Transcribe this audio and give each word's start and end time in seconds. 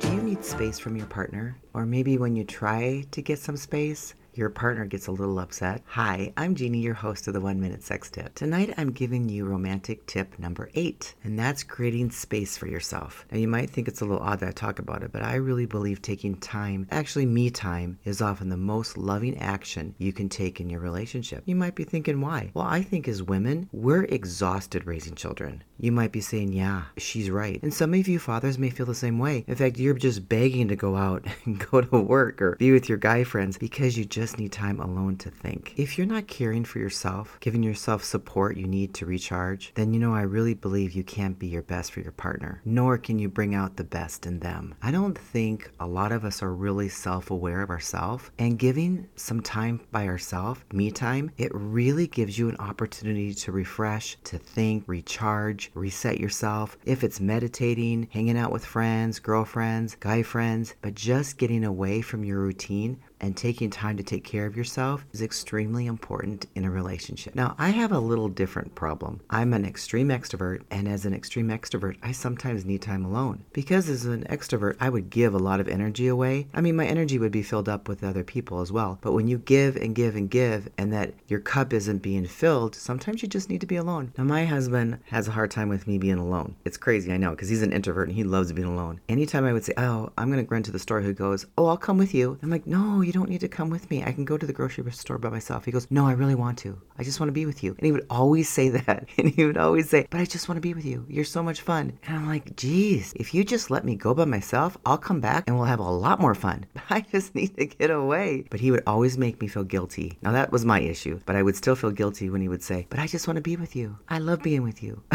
Do 0.00 0.08
you 0.08 0.22
need 0.22 0.44
space 0.44 0.78
from 0.78 0.96
your 0.96 1.06
partner? 1.06 1.56
Or 1.74 1.84
maybe 1.84 2.16
when 2.16 2.34
you 2.34 2.44
try 2.44 3.04
to 3.10 3.22
get 3.22 3.38
some 3.38 3.56
space, 3.56 4.14
your 4.34 4.48
partner 4.48 4.86
gets 4.86 5.08
a 5.08 5.12
little 5.12 5.38
upset. 5.38 5.82
Hi, 5.88 6.32
I'm 6.38 6.54
Jeannie, 6.54 6.80
your 6.80 6.94
host 6.94 7.28
of 7.28 7.34
the 7.34 7.40
One 7.40 7.60
Minute 7.60 7.82
Sex 7.82 8.10
Tip. 8.10 8.34
Tonight 8.34 8.72
I'm 8.78 8.90
giving 8.90 9.28
you 9.28 9.44
romantic 9.44 10.06
tip 10.06 10.38
number 10.38 10.70
eight, 10.74 11.14
and 11.22 11.38
that's 11.38 11.62
creating 11.62 12.10
space 12.10 12.56
for 12.56 12.66
yourself. 12.66 13.26
Now, 13.30 13.38
you 13.38 13.48
might 13.48 13.68
think 13.68 13.88
it's 13.88 14.00
a 14.00 14.06
little 14.06 14.22
odd 14.22 14.40
that 14.40 14.48
I 14.48 14.52
talk 14.52 14.78
about 14.78 15.02
it, 15.02 15.12
but 15.12 15.22
I 15.22 15.34
really 15.34 15.66
believe 15.66 16.00
taking 16.00 16.36
time, 16.36 16.86
actually, 16.90 17.26
me 17.26 17.50
time, 17.50 17.98
is 18.04 18.22
often 18.22 18.48
the 18.48 18.56
most 18.56 18.96
loving 18.96 19.36
action 19.36 19.94
you 19.98 20.14
can 20.14 20.30
take 20.30 20.60
in 20.60 20.70
your 20.70 20.80
relationship. 20.80 21.42
You 21.44 21.56
might 21.56 21.74
be 21.74 21.84
thinking, 21.84 22.20
why? 22.22 22.52
Well, 22.54 22.66
I 22.66 22.82
think 22.82 23.08
as 23.08 23.22
women, 23.22 23.68
we're 23.70 24.04
exhausted 24.04 24.86
raising 24.86 25.14
children. 25.14 25.62
You 25.78 25.92
might 25.92 26.12
be 26.12 26.20
saying, 26.20 26.52
yeah, 26.52 26.84
she's 26.96 27.28
right. 27.28 27.62
And 27.62 27.74
some 27.74 27.92
of 27.92 28.08
you 28.08 28.18
fathers 28.18 28.56
may 28.56 28.70
feel 28.70 28.86
the 28.86 28.94
same 28.94 29.18
way. 29.18 29.44
In 29.46 29.56
fact, 29.56 29.78
you're 29.78 29.94
just 29.94 30.28
begging 30.28 30.68
to 30.68 30.76
go 30.76 30.96
out 30.96 31.26
and 31.44 31.58
go 31.70 31.82
to 31.82 32.00
work 32.00 32.40
or 32.40 32.56
be 32.56 32.72
with 32.72 32.88
your 32.88 32.98
guy 32.98 33.24
friends 33.24 33.58
because 33.58 33.98
you 33.98 34.06
just 34.06 34.21
just 34.22 34.38
need 34.38 34.52
time 34.52 34.78
alone 34.78 35.16
to 35.16 35.28
think. 35.28 35.74
If 35.76 35.98
you're 35.98 36.06
not 36.06 36.28
caring 36.28 36.64
for 36.64 36.78
yourself, 36.78 37.38
giving 37.40 37.64
yourself 37.64 38.04
support 38.04 38.56
you 38.56 38.68
need 38.68 38.94
to 38.94 39.04
recharge, 39.04 39.72
then 39.74 39.92
you 39.92 39.98
know 39.98 40.14
I 40.14 40.20
really 40.20 40.54
believe 40.54 40.92
you 40.92 41.02
can't 41.02 41.40
be 41.40 41.48
your 41.48 41.62
best 41.62 41.90
for 41.90 42.02
your 42.02 42.12
partner, 42.12 42.62
nor 42.64 42.98
can 42.98 43.18
you 43.18 43.28
bring 43.28 43.52
out 43.52 43.76
the 43.76 43.82
best 43.82 44.24
in 44.24 44.38
them. 44.38 44.76
I 44.80 44.92
don't 44.92 45.18
think 45.18 45.72
a 45.80 45.88
lot 45.88 46.12
of 46.12 46.24
us 46.24 46.40
are 46.40 46.54
really 46.54 46.88
self 46.88 47.32
aware 47.32 47.62
of 47.62 47.70
ourselves, 47.70 48.30
and 48.38 48.60
giving 48.60 49.08
some 49.16 49.40
time 49.40 49.80
by 49.90 50.06
ourselves, 50.06 50.60
me 50.72 50.92
time, 50.92 51.32
it 51.36 51.50
really 51.52 52.06
gives 52.06 52.38
you 52.38 52.48
an 52.48 52.58
opportunity 52.58 53.34
to 53.34 53.50
refresh, 53.50 54.16
to 54.22 54.38
think, 54.38 54.84
recharge, 54.86 55.72
reset 55.74 56.20
yourself. 56.20 56.78
If 56.84 57.02
it's 57.02 57.18
meditating, 57.18 58.06
hanging 58.12 58.38
out 58.38 58.52
with 58.52 58.64
friends, 58.64 59.18
girlfriends, 59.18 59.96
guy 59.96 60.22
friends, 60.22 60.76
but 60.80 60.94
just 60.94 61.38
getting 61.38 61.64
away 61.64 62.02
from 62.02 62.24
your 62.24 62.38
routine 62.38 63.00
and 63.22 63.36
taking 63.36 63.70
time 63.70 63.96
to 63.96 64.02
take 64.02 64.24
care 64.24 64.46
of 64.46 64.56
yourself 64.56 65.06
is 65.12 65.22
extremely 65.22 65.86
important 65.86 66.46
in 66.54 66.64
a 66.64 66.70
relationship. 66.70 67.34
Now, 67.34 67.54
I 67.56 67.70
have 67.70 67.92
a 67.92 67.98
little 67.98 68.28
different 68.28 68.74
problem. 68.74 69.20
I'm 69.30 69.54
an 69.54 69.64
extreme 69.64 70.08
extrovert, 70.08 70.62
and 70.70 70.88
as 70.88 71.06
an 71.06 71.14
extreme 71.14 71.48
extrovert, 71.48 71.96
I 72.02 72.12
sometimes 72.12 72.64
need 72.64 72.82
time 72.82 73.04
alone. 73.04 73.44
Because 73.52 73.88
as 73.88 74.04
an 74.04 74.24
extrovert, 74.24 74.76
I 74.80 74.90
would 74.90 75.08
give 75.08 75.34
a 75.34 75.38
lot 75.38 75.60
of 75.60 75.68
energy 75.68 76.08
away. 76.08 76.48
I 76.52 76.60
mean, 76.60 76.76
my 76.76 76.86
energy 76.86 77.18
would 77.18 77.32
be 77.32 77.42
filled 77.42 77.68
up 77.68 77.88
with 77.88 78.02
other 78.02 78.24
people 78.24 78.60
as 78.60 78.72
well. 78.72 78.98
But 79.00 79.12
when 79.12 79.28
you 79.28 79.38
give 79.38 79.76
and 79.76 79.94
give 79.94 80.16
and 80.16 80.28
give, 80.28 80.68
and 80.76 80.92
that 80.92 81.14
your 81.28 81.40
cup 81.40 81.72
isn't 81.72 81.98
being 81.98 82.26
filled, 82.26 82.74
sometimes 82.74 83.22
you 83.22 83.28
just 83.28 83.48
need 83.48 83.60
to 83.60 83.66
be 83.66 83.76
alone. 83.76 84.12
Now, 84.18 84.24
my 84.24 84.44
husband 84.44 84.98
has 85.06 85.28
a 85.28 85.32
hard 85.32 85.52
time 85.52 85.68
with 85.68 85.86
me 85.86 85.98
being 85.98 86.18
alone. 86.18 86.56
It's 86.64 86.76
crazy, 86.76 87.12
I 87.12 87.18
know, 87.18 87.30
because 87.30 87.48
he's 87.48 87.62
an 87.62 87.72
introvert 87.72 88.08
and 88.08 88.16
he 88.16 88.24
loves 88.24 88.52
being 88.52 88.66
alone. 88.66 89.00
Anytime 89.08 89.44
I 89.44 89.52
would 89.52 89.64
say, 89.64 89.74
Oh, 89.76 90.10
I'm 90.18 90.30
going 90.30 90.44
to 90.44 90.50
run 90.50 90.64
to 90.64 90.72
the 90.72 90.78
store, 90.78 91.00
he 91.00 91.12
goes, 91.12 91.46
Oh, 91.56 91.66
I'll 91.66 91.76
come 91.76 91.98
with 91.98 92.14
you. 92.14 92.38
I'm 92.42 92.50
like, 92.50 92.66
No, 92.66 93.00
you 93.00 93.11
you 93.12 93.20
don't 93.20 93.28
need 93.28 93.42
to 93.42 93.48
come 93.48 93.68
with 93.68 93.90
me. 93.90 94.02
I 94.02 94.12
can 94.12 94.24
go 94.24 94.38
to 94.38 94.46
the 94.46 94.54
grocery 94.54 94.90
store 94.92 95.18
by 95.18 95.28
myself. 95.28 95.66
He 95.66 95.70
goes, 95.70 95.86
No, 95.90 96.06
I 96.06 96.12
really 96.12 96.34
want 96.34 96.56
to. 96.58 96.80
I 96.96 97.02
just 97.02 97.20
want 97.20 97.28
to 97.28 97.34
be 97.34 97.44
with 97.44 97.62
you. 97.62 97.72
And 97.72 97.84
he 97.84 97.92
would 97.92 98.06
always 98.08 98.48
say 98.48 98.70
that. 98.70 99.06
And 99.18 99.28
he 99.28 99.44
would 99.44 99.58
always 99.58 99.90
say, 99.90 100.06
But 100.08 100.20
I 100.20 100.24
just 100.24 100.48
want 100.48 100.56
to 100.56 100.62
be 100.62 100.72
with 100.72 100.86
you. 100.86 101.04
You're 101.10 101.26
so 101.26 101.42
much 101.42 101.60
fun. 101.60 101.98
And 102.06 102.16
I'm 102.16 102.26
like, 102.26 102.56
Geez, 102.56 103.12
if 103.16 103.34
you 103.34 103.44
just 103.44 103.70
let 103.70 103.84
me 103.84 103.96
go 103.96 104.14
by 104.14 104.24
myself, 104.24 104.78
I'll 104.86 104.96
come 104.96 105.20
back 105.20 105.44
and 105.46 105.56
we'll 105.56 105.66
have 105.66 105.78
a 105.78 105.82
lot 105.82 106.20
more 106.20 106.34
fun. 106.34 106.64
But 106.72 106.84
I 106.90 107.00
just 107.02 107.34
need 107.34 107.54
to 107.58 107.66
get 107.66 107.90
away. 107.90 108.46
But 108.50 108.60
he 108.60 108.70
would 108.70 108.82
always 108.86 109.18
make 109.18 109.42
me 109.42 109.46
feel 109.46 109.64
guilty. 109.64 110.18
Now, 110.22 110.32
that 110.32 110.50
was 110.50 110.64
my 110.64 110.80
issue. 110.80 111.20
But 111.26 111.36
I 111.36 111.42
would 111.42 111.56
still 111.56 111.76
feel 111.76 111.90
guilty 111.90 112.30
when 112.30 112.40
he 112.40 112.48
would 112.48 112.62
say, 112.62 112.86
But 112.88 112.98
I 112.98 113.06
just 113.06 113.28
want 113.28 113.36
to 113.36 113.42
be 113.42 113.56
with 113.56 113.76
you. 113.76 113.98
I 114.08 114.20
love 114.20 114.42
being 114.42 114.62
with 114.62 114.82
you. 114.82 115.02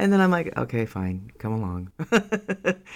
and 0.00 0.12
then 0.12 0.20
I'm 0.20 0.32
like, 0.32 0.58
Okay, 0.58 0.86
fine. 0.86 1.30
Come 1.38 1.52
along. 1.52 1.92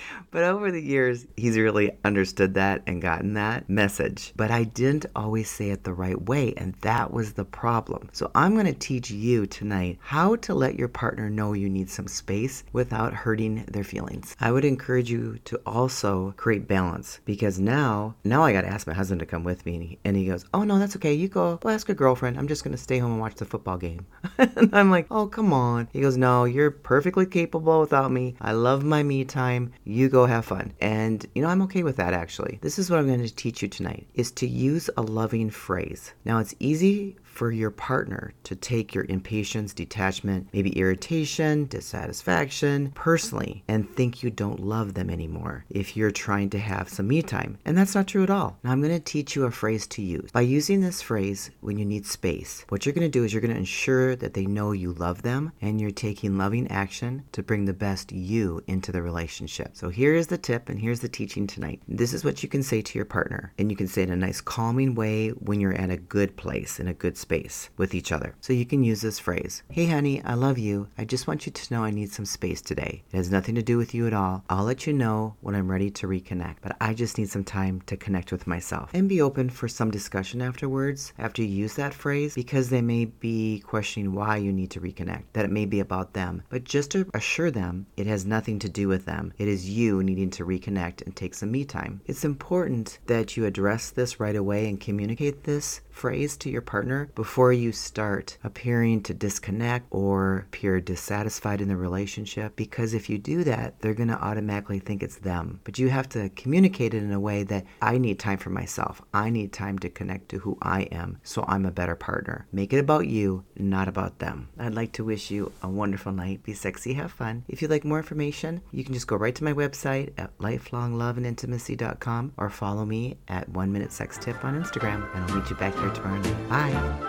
but 0.31 0.45
over 0.45 0.71
the 0.71 0.83
years, 0.83 1.27
he's 1.37 1.57
really 1.57 1.93
understood 2.05 2.55
that 2.55 2.83
and 2.87 3.03
gotten 3.03 3.35
that 3.35 3.69
message, 3.69 4.33
but 4.37 4.51
I 4.51 4.65
didn't 4.65 5.07
always 5.15 5.51
say 5.51 5.71
it 5.71 5.85
the 5.85 5.93
right 5.93 6.21
way, 6.21 6.55
and 6.57 6.75
that 6.83 7.13
was 7.13 7.33
the 7.33 7.45
problem. 7.45 8.09
So 8.13 8.31
I'm 8.35 8.55
going 8.55 8.67
to 8.67 8.73
teach 8.73 9.11
you 9.11 9.47
tonight 9.47 9.99
how 10.01 10.37
to 10.37 10.55
let 10.55 10.79
your 10.79 10.89
partner 10.89 11.31
know 11.31 11.53
you 11.53 11.69
need 11.69 11.91
some 11.91 12.09
space 12.09 12.65
without 12.73 13.13
hurting 13.13 13.65
their 13.69 13.85
feelings. 13.85 14.37
I 14.41 14.53
would 14.53 14.65
encourage 14.65 15.11
you 15.11 15.39
to 15.45 15.61
also 15.67 16.35
create 16.37 16.69
balance 16.69 17.21
because 17.25 17.59
now, 17.59 18.15
now 18.25 18.43
I 18.43 18.53
got 18.53 18.63
to 18.63 18.69
ask 18.69 18.87
my 18.87 18.95
husband 18.95 19.21
to 19.21 19.27
come 19.27 19.45
with 19.45 19.65
me, 19.67 19.75
and 19.75 19.85
he, 19.85 19.99
and 20.05 20.17
he 20.17 20.27
goes, 20.27 20.45
"Oh 20.53 20.65
no, 20.65 20.79
that's 20.79 20.97
okay. 20.97 21.15
You 21.15 21.29
go. 21.29 21.59
Well, 21.63 21.75
ask 21.75 21.89
a 21.89 21.95
girlfriend. 21.95 22.39
I'm 22.39 22.49
just 22.49 22.65
going 22.65 22.77
to 22.77 22.83
stay 22.83 22.99
home 22.99 23.13
and 23.13 23.21
watch 23.21 23.37
the 23.37 23.45
football 23.45 23.77
game." 23.77 24.07
and 24.39 24.75
I'm 24.75 24.91
like, 24.91 25.07
"Oh 25.11 25.27
come 25.27 25.53
on." 25.53 25.89
He 25.93 26.01
goes, 26.01 26.17
"No, 26.17 26.45
you're 26.45 26.71
perfectly 26.71 27.27
capable 27.27 27.81
without 27.81 28.11
me. 28.11 28.37
I 28.41 28.53
love 28.53 28.85
my 28.85 29.03
me 29.03 29.25
time. 29.25 29.73
You 29.85 30.09
go 30.09 30.27
have 30.27 30.45
fun." 30.45 30.73
And 30.81 31.25
you 31.35 31.43
know, 31.43 31.49
I'm 31.49 31.63
okay 31.63 31.83
with 31.83 31.97
that 31.97 32.15
actually. 32.15 32.59
This 32.63 32.79
is 32.79 32.91
what 32.91 32.99
I'm 32.99 33.07
going 33.07 33.23
to 33.23 33.35
teach 33.35 33.63
you 33.63 33.69
tonight 33.69 34.07
is 34.15 34.33
to 34.33 34.47
use 34.47 34.91
a 34.97 35.03
loving 35.03 35.51
phrase. 35.51 36.13
Now, 36.25 36.39
it's 36.39 36.55
easy 36.59 37.17
for 37.35 37.51
your 37.51 37.71
partner 37.71 38.33
to 38.45 38.55
take 38.55 38.95
your 38.95 39.07
impatience, 39.09 39.75
detachment, 39.75 40.49
maybe 40.53 40.71
irritation, 40.79 41.67
dissatisfaction 41.67 42.93
personally 42.95 43.65
and 43.67 43.91
think 43.91 44.23
you 44.23 44.31
don't 44.31 44.61
love 44.61 44.95
them 44.95 45.11
anymore 45.11 45.65
if 45.69 45.97
you're 45.97 46.13
trying 46.13 46.49
to 46.49 46.59
have 46.59 46.89
some 46.89 47.09
me 47.09 47.23
time. 47.23 47.59
And 47.65 47.77
that's 47.77 47.95
not 47.95 48.07
true 48.07 48.23
at 48.23 48.31
all. 48.31 48.57
Now, 48.63 48.71
I'm 48.71 48.81
going 48.81 48.95
to 48.95 49.01
teach 49.01 49.35
you 49.35 49.45
a 49.45 49.51
phrase 49.51 49.87
to 49.89 50.03
use. 50.03 50.31
By 50.31 50.43
using 50.43 50.81
this 50.81 51.03
phrase 51.03 51.51
when 51.61 51.77
you 51.77 51.85
need 51.85 52.07
space, 52.07 52.65
what 52.69 52.87
you're 52.87 52.95
going 52.95 53.11
to 53.11 53.19
do 53.19 53.25
is 53.25 53.33
you're 53.33 53.43
going 53.43 53.53
to 53.53 53.59
ensure 53.59 54.15
that 54.17 54.35
they 54.35 54.47
know 54.47 54.71
you 54.71 54.93
love 54.93 55.23
them 55.23 55.53
and 55.61 55.81
you're 55.81 55.91
taking 55.91 56.39
loving 56.39 56.71
action 56.71 57.25
to 57.33 57.43
bring 57.43 57.65
the 57.65 57.75
best 57.75 58.13
you 58.13 58.63
into 58.69 58.93
the 58.93 59.03
relationship. 59.03 59.71
So, 59.75 59.89
here 59.89 60.15
is 60.15 60.29
the 60.29 60.39
tip 60.39 60.69
and 60.69 60.81
here's 60.81 61.01
the 61.01 61.09
teaching 61.09 61.47
tonight. 61.49 61.83
This 61.89 62.13
is 62.13 62.25
what 62.25 62.43
you 62.43 62.49
can 62.49 62.63
say 62.63 62.81
to 62.81 62.99
your 62.99 63.05
partner, 63.05 63.53
and 63.59 63.71
you 63.71 63.77
can 63.77 63.89
say 63.89 64.03
it 64.03 64.09
in 64.09 64.15
a 64.15 64.17
nice, 64.17 64.41
calming 64.41 64.95
way 64.95 65.31
when 65.31 65.61
you're 65.61 65.75
at 65.75 65.91
a 65.91 65.97
good 65.97 66.37
place, 66.37 66.79
in 66.79 66.89
a 66.89 66.95
good 66.95 67.17
space 67.25 67.71
with 67.79 67.95
each 67.95 68.13
other. 68.13 68.35
So 68.43 68.53
you 68.53 68.67
can 68.67 68.85
use 68.85 69.01
this 69.01 69.19
phrase 69.19 69.63
Hey, 69.71 69.87
honey, 69.87 70.23
I 70.23 70.35
love 70.35 70.59
you. 70.59 70.89
I 70.99 71.05
just 71.07 71.27
want 71.27 71.47
you 71.47 71.53
to 71.53 71.75
know 71.75 71.83
I 71.83 71.91
need 71.91 72.13
some 72.13 72.27
space 72.27 72.61
today. 72.61 73.03
It 73.11 73.17
has 73.17 73.31
nothing 73.31 73.55
to 73.55 73.63
do 73.63 73.79
with 73.79 73.95
you 73.95 74.07
at 74.07 74.13
all. 74.13 74.45
I'll 74.51 74.65
let 74.65 74.87
you 74.87 74.93
know 74.93 75.37
when 75.41 75.55
I'm 75.55 75.71
ready 75.71 75.91
to 75.93 76.07
reconnect, 76.07 76.57
but 76.61 76.77
I 76.81 76.93
just 76.93 77.17
need 77.17 77.31
some 77.31 77.45
time 77.45 77.81
to 77.87 77.97
connect 77.97 78.31
with 78.31 78.47
myself. 78.47 78.91
And 78.93 79.09
be 79.09 79.23
open 79.23 79.49
for 79.49 79.69
some 79.69 79.91
discussion 79.91 80.43
afterwards 80.43 81.15
after 81.19 81.43
you 81.43 81.49
use 81.49 81.75
that 81.77 81.95
phrase 81.95 82.35
because 82.35 82.69
they 82.69 82.83
may 82.83 83.07
be 83.07 83.61
questioning 83.61 84.13
why 84.13 84.37
you 84.37 84.53
need 84.53 84.71
to 84.73 84.81
reconnect, 84.81 85.25
that 85.33 85.47
it 85.47 85.51
may 85.51 85.65
be 85.65 85.81
about 85.81 86.13
them. 86.13 86.43
But 86.51 86.65
just 86.65 86.91
to 86.91 87.09
assure 87.15 87.51
them 87.51 87.87
it 87.97 88.07
has 88.07 88.27
nothing 88.27 88.59
to 88.59 88.69
do 88.69 88.87
with 88.89 89.07
them, 89.07 89.33
it 89.39 89.49
is 89.49 89.71
you 89.71 90.03
needing 90.03 90.31
to 90.31 90.45
reconnect 90.45 91.03
and 91.03 91.17
take 91.17 91.35
some 91.35 91.51
me 91.51 91.65
time. 91.65 92.03
It's 92.07 92.25
important 92.25 92.99
that 93.07 93.37
you 93.37 93.47
address 93.47 93.91
this 93.91 94.21
right 94.21 94.37
away 94.37 94.69
and 94.69 94.81
communicate 94.81 95.45
this 95.45 95.81
phrase 95.91 96.37
to 96.39 96.51
your 96.51 96.63
partner 96.63 97.09
before 97.15 97.53
you 97.53 97.73
start 97.73 98.39
appearing 98.45 99.03
to 99.05 99.15
disconnect 99.15 99.87
or 99.91 100.47
appear 100.49 100.81
dissatisfied 100.81 101.61
in 101.61 101.69
the 101.69 101.77
relationship. 101.77 102.57
Because 102.57 102.95
if 102.95 103.09
you 103.09 103.19
do 103.19 103.45
that, 103.45 103.81
they're 103.81 103.95
going 103.95 104.09
to 104.09 104.23
automatically 104.23 104.79
think 104.79 105.03
it's 105.03 105.17
them. 105.17 105.61
But 105.65 105.79
you 105.79 105.89
have 105.89 106.09
to 106.11 106.29
communicate 106.31 106.95
it 106.95 107.03
in 107.03 107.13
a 107.13 107.21
way 107.21 107.43
that 107.45 107.65
I 107.81 107.99
need 107.99 108.19
time 108.19 108.39
for 108.39 108.51
myself. 108.51 109.03
I 109.13 109.31
need 109.31 109.53
time 109.53 109.79
to 109.81 109.89
connect 109.89 110.29
to 110.31 110.39
who 110.39 110.59
I 110.63 110.83
am 110.83 111.19
so 111.23 111.45
I'm 111.49 111.67
a 111.67 111.71
better 111.71 111.95
partner. 111.95 112.47
Make 112.53 112.73
it 112.73 112.79
about 112.79 113.07
you, 113.07 113.45
not 113.57 113.89
about 113.89 114.19
them. 114.19 114.49
I'd 114.59 114.75
like 114.75 114.93
to 114.93 115.05
wish 115.05 115.31
you 115.31 115.53
a 115.63 115.69
wonderful 115.69 116.13
night. 116.13 116.43
Be 116.43 116.55
sexy, 116.55 116.95
have 116.95 117.13
fun. 117.13 117.45
If 117.49 117.63
you'd 117.63 117.71
like 117.71 117.85
more 117.85 117.99
information, 117.99 118.61
you 118.71 118.85
can 118.85 118.95
just 118.95 119.07
go 119.07 119.17
right 119.17 119.35
to 119.35 119.45
my 119.45 119.53
website 119.53 120.13
at 120.19 120.37
lifelongloveandintimacy.com 120.39 122.33
or 122.37 122.51
follow 122.51 122.85
me 122.85 123.17
at 123.29 123.49
One 123.49 123.73
Minute 123.73 123.93
Sex 123.93 124.19
Tip 124.19 124.45
on 124.45 124.63
Instagram, 124.63 125.13
and 125.15 125.25
I'll 125.25 125.37
meet 125.37 125.51
you 125.51 125.57
back 125.57 125.75
here 125.75 125.91
tomorrow 125.91 126.21
night. 126.21 126.49
Bye. 126.49 127.04